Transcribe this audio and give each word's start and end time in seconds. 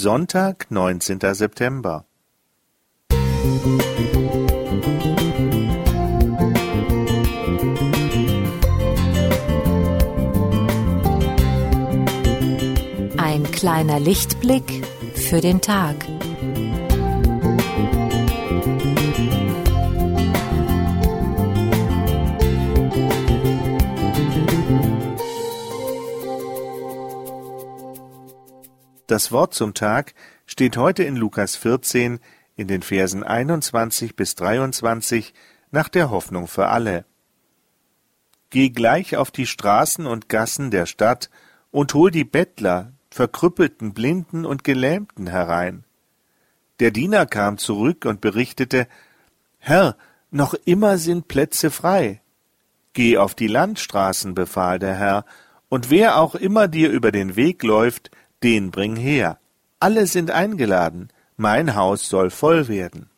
Sonntag, 0.00 0.70
neunzehnter 0.70 1.34
September. 1.34 2.04
Ein 13.16 13.42
kleiner 13.50 13.98
Lichtblick 13.98 14.86
für 15.16 15.40
den 15.40 15.60
Tag. 15.60 15.96
Das 29.08 29.32
Wort 29.32 29.54
zum 29.54 29.72
Tag 29.72 30.12
steht 30.44 30.76
heute 30.76 31.02
in 31.02 31.16
Lukas 31.16 31.56
14 31.56 32.20
in 32.56 32.68
den 32.68 32.82
Versen 32.82 33.24
21 33.24 34.14
bis 34.16 34.34
23 34.34 35.32
nach 35.70 35.88
der 35.88 36.10
Hoffnung 36.10 36.46
für 36.46 36.68
alle. 36.68 37.06
Geh 38.50 38.68
gleich 38.68 39.16
auf 39.16 39.30
die 39.30 39.46
Straßen 39.46 40.06
und 40.06 40.28
Gassen 40.28 40.70
der 40.70 40.84
Stadt 40.84 41.30
und 41.70 41.94
hol 41.94 42.10
die 42.10 42.24
Bettler, 42.24 42.92
verkrüppelten 43.10 43.94
Blinden 43.94 44.44
und 44.44 44.62
Gelähmten 44.62 45.26
herein. 45.26 45.84
Der 46.78 46.90
Diener 46.90 47.24
kam 47.24 47.56
zurück 47.56 48.04
und 48.04 48.20
berichtete, 48.20 48.86
Herr, 49.56 49.96
noch 50.30 50.52
immer 50.52 50.98
sind 50.98 51.28
Plätze 51.28 51.70
frei. 51.70 52.20
Geh 52.92 53.16
auf 53.16 53.34
die 53.34 53.48
Landstraßen, 53.48 54.34
befahl 54.34 54.78
der 54.78 54.96
Herr, 54.96 55.24
und 55.70 55.88
wer 55.88 56.18
auch 56.18 56.34
immer 56.34 56.68
dir 56.68 56.90
über 56.90 57.10
den 57.10 57.36
Weg 57.36 57.62
läuft, 57.62 58.10
den 58.42 58.70
bring 58.70 58.96
her. 58.96 59.38
Alle 59.80 60.06
sind 60.06 60.30
eingeladen, 60.30 61.08
mein 61.36 61.74
Haus 61.74 62.08
soll 62.08 62.30
voll 62.30 62.68
werden. 62.68 63.10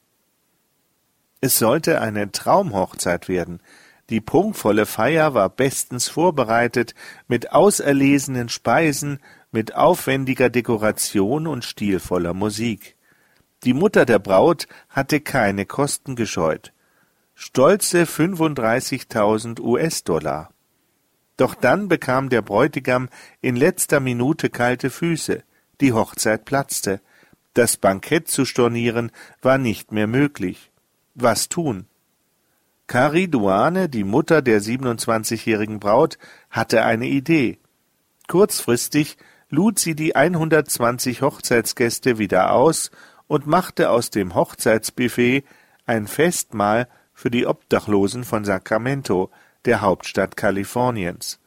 Es 1.41 1.59
sollte 1.59 2.01
eine 2.01 2.33
Traumhochzeit 2.33 3.29
werden. 3.29 3.61
Die 4.11 4.21
prunkvolle 4.21 4.87
Feier 4.87 5.35
war 5.35 5.49
bestens 5.49 6.09
vorbereitet, 6.09 6.95
mit 7.29 7.53
auserlesenen 7.53 8.49
Speisen, 8.49 9.21
mit 9.53 9.75
aufwendiger 9.75 10.51
Dekoration 10.51 11.47
und 11.47 11.65
stilvoller 11.65 12.35
Musik. 12.35 12.97
Die 13.65 13.73
Mutter 13.73 14.05
der 14.05 14.19
Braut 14.19 14.67
hatte 14.89 15.21
keine 15.21 15.65
Kosten 15.65 16.17
gescheut. 16.17 16.73
Stolze 17.35 18.03
35.000 18.03 19.61
US-Dollar. 19.61 20.51
Doch 21.41 21.55
dann 21.55 21.89
bekam 21.89 22.29
der 22.29 22.43
Bräutigam 22.43 23.09
in 23.41 23.57
letzter 23.57 23.99
Minute 23.99 24.51
kalte 24.51 24.91
Füße, 24.91 25.43
die 25.81 25.95
Hochzeit 25.95 26.45
platzte, 26.45 27.01
das 27.55 27.79
Bankett 27.79 28.29
zu 28.29 28.45
stornieren 28.45 29.11
war 29.41 29.57
nicht 29.57 29.91
mehr 29.91 30.07
möglich. 30.07 30.71
Was 31.15 31.49
tun? 31.49 31.87
Kari 32.89 33.27
Duane, 33.27 33.89
die 33.89 34.05
Mutter 34.05 34.43
der 34.43 34.61
27-jährigen 34.61 35.81
Braut, 35.81 36.19
hatte 36.51 36.85
eine 36.85 37.07
Idee. 37.07 37.59
Kurzfristig 38.29 39.17
lud 39.49 39.79
sie 39.79 39.95
die 39.95 40.15
120 40.15 41.23
Hochzeitsgäste 41.23 42.19
wieder 42.19 42.53
aus 42.53 42.91
und 43.29 43.47
machte 43.47 43.89
aus 43.89 44.11
dem 44.11 44.35
Hochzeitsbuffet 44.35 45.45
ein 45.87 46.07
Festmahl 46.07 46.87
für 47.15 47.31
die 47.31 47.47
Obdachlosen 47.47 48.25
von 48.25 48.45
Sacramento, 48.45 49.31
der 49.65 49.81
Hauptstadt 49.81 50.37
Kaliforniens. 50.37 51.39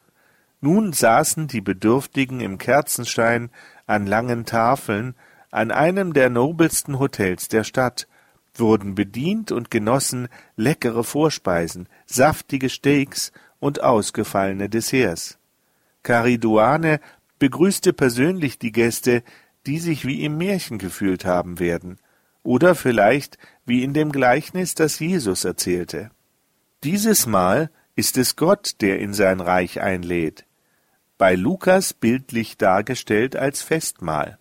Nun 0.60 0.92
saßen 0.92 1.46
die 1.46 1.60
Bedürftigen 1.60 2.40
im 2.40 2.58
Kerzenschein 2.58 3.50
an 3.86 4.06
langen 4.06 4.46
Tafeln 4.46 5.14
an 5.50 5.70
einem 5.70 6.14
der 6.14 6.30
nobelsten 6.30 6.98
Hotels 6.98 7.48
der 7.48 7.64
Stadt, 7.64 8.08
wurden 8.56 8.94
bedient 8.94 9.52
und 9.52 9.70
genossen 9.70 10.28
leckere 10.56 11.04
Vorspeisen, 11.04 11.88
saftige 12.06 12.68
Steaks 12.68 13.32
und 13.60 13.82
ausgefallene 13.82 14.68
Desserts. 14.68 15.38
Cariduane 16.02 17.00
begrüßte 17.38 17.92
persönlich 17.92 18.58
die 18.58 18.72
Gäste, 18.72 19.22
die 19.66 19.78
sich 19.78 20.04
wie 20.04 20.24
im 20.24 20.38
Märchen 20.38 20.78
gefühlt 20.78 21.24
haben 21.24 21.58
werden, 21.58 21.98
oder 22.42 22.74
vielleicht 22.74 23.38
wie 23.64 23.82
in 23.82 23.94
dem 23.94 24.12
Gleichnis, 24.12 24.74
das 24.74 24.98
Jesus 24.98 25.44
erzählte. 25.44 26.10
Dieses 26.84 27.26
Mal 27.26 27.70
ist 27.96 28.16
es 28.16 28.36
Gott, 28.36 28.80
der 28.80 28.98
in 28.98 29.14
sein 29.14 29.40
Reich 29.40 29.80
einlädt. 29.80 30.44
Bei 31.18 31.34
Lukas 31.34 31.92
bildlich 31.92 32.56
dargestellt 32.56 33.36
als 33.36 33.62
Festmahl. 33.62 34.38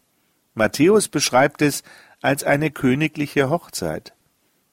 Matthäus 0.54 1.08
beschreibt 1.08 1.62
es 1.62 1.84
als 2.22 2.44
eine 2.44 2.72
königliche 2.72 3.50
Hochzeit. 3.50 4.14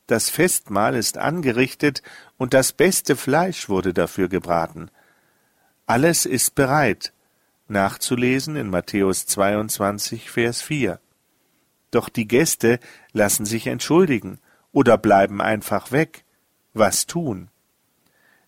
Das 0.06 0.30
Festmahl 0.30 0.96
ist 0.96 1.18
angerichtet 1.18 2.02
und 2.36 2.54
das 2.54 2.72
beste 2.72 3.16
Fleisch 3.16 3.68
wurde 3.68 3.94
dafür 3.94 4.28
gebraten. 4.28 4.90
Alles 5.86 6.26
ist 6.26 6.54
bereit. 6.54 7.12
Nachzulesen 7.68 8.56
in 8.56 8.70
Matthäus 8.70 9.26
22, 9.26 10.30
Vers 10.30 10.62
4. 10.62 10.98
Doch 11.90 12.08
die 12.08 12.26
Gäste 12.26 12.80
lassen 13.12 13.46
sich 13.46 13.66
entschuldigen 13.66 14.40
oder 14.72 14.98
bleiben 14.98 15.40
einfach 15.40 15.92
weg. 15.92 16.24
Was 16.72 17.06
tun? 17.06 17.50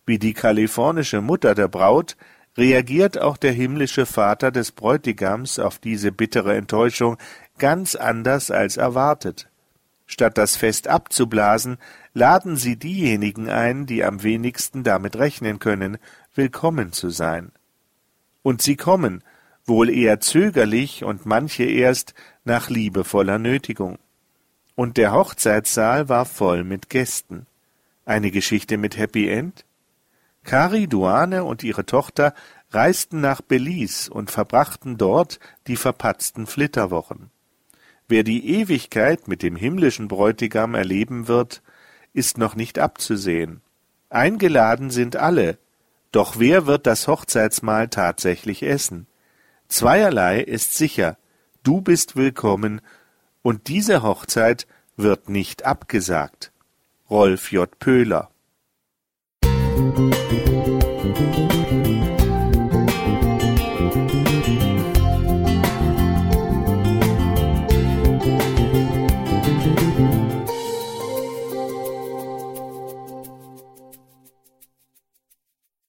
Wie 0.05 0.19
die 0.19 0.33
kalifornische 0.33 1.21
Mutter 1.21 1.55
der 1.55 1.69
Braut 1.69 2.17
reagiert 2.57 3.19
auch 3.19 3.37
der 3.37 3.53
himmlische 3.53 4.07
Vater 4.07 4.51
des 4.51 4.73
Bräutigams 4.73 5.59
auf 5.59 5.79
diese 5.79 6.13
bittere 6.13 6.57
Enttäuschung 6.57 7.17
ganz 7.59 7.95
anders 7.95 8.51
als 8.51 8.77
erwartet. 8.77 9.49
Statt 10.07 10.37
das 10.37 10.57
Fest 10.57 10.89
abzublasen, 10.89 11.79
laden 12.13 12.57
sie 12.57 12.77
diejenigen 12.77 13.49
ein, 13.49 13.87
die 13.87 14.05
am 14.05 14.23
wenigsten 14.23 14.83
damit 14.83 15.17
rechnen 15.17 15.59
können, 15.59 15.97
willkommen 16.35 16.93
zu 16.93 17.09
sein. 17.09 17.53
Und 18.43 18.61
sie 18.61 18.77
kommen, 18.77 19.23
wohl 19.65 19.89
eher 19.89 20.21
zögerlich 20.21 21.05
und 21.05 21.25
manche 21.25 21.65
erst 21.65 22.15
nach 22.45 22.69
liebevoller 22.69 23.39
Nötigung. 23.39 23.99
Und 24.75 24.97
der 24.97 25.13
Hochzeitssaal 25.13 26.09
war 26.09 26.25
voll 26.25 26.65
mit 26.65 26.91
Gästen. 26.91 27.47
Eine 28.05 28.31
Geschichte 28.31 28.77
mit 28.77 28.99
Happy 28.99 29.29
End? 29.29 29.65
Kari 30.45 30.89
Duane 30.89 31.45
und 31.45 31.63
ihre 31.63 31.87
Tochter 31.87 32.35
reisten 32.71 33.21
nach 33.21 33.41
Belize 33.41 34.11
und 34.11 34.31
verbrachten 34.31 34.99
dort 34.99 35.39
die 35.67 35.77
verpatzten 35.77 36.47
Flitterwochen. 36.47 37.31
Wer 38.09 38.25
die 38.25 38.57
Ewigkeit 38.61 39.29
mit 39.29 39.43
dem 39.43 39.57
himmlischen 39.57 40.09
Bräutigam 40.09 40.75
erleben 40.75 41.29
wird, 41.29 41.63
ist 42.13 42.39
noch 42.39 42.57
nicht 42.57 42.79
abzusehen. 42.79 43.63
Eingeladen 44.11 44.91
sind 44.91 45.17
alle, 45.17 45.59
doch 46.11 46.39
wer 46.39 46.67
wird 46.67 46.87
das 46.87 47.09
Hochzeitsmahl 47.09 47.89
tatsächlich 47.89 48.63
essen? 48.63 49.07
Zweierlei 49.69 50.41
ist 50.41 50.75
sicher, 50.77 51.17
du 51.63 51.81
bist 51.81 52.17
willkommen, 52.17 52.83
und 53.41 53.69
diese 53.69 54.03
Hochzeit 54.03 54.67
wird 54.97 55.29
nicht 55.29 55.65
abgesagt. 55.65 56.53
Rolf 57.09 57.51
J. 57.51 57.79
Pöhler 57.79 58.31
Thank 60.11 61.21
you. 61.21 61.32